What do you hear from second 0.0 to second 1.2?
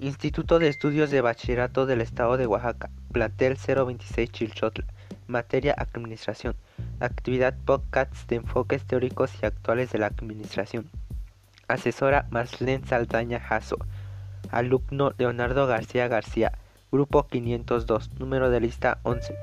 Instituto de Estudios de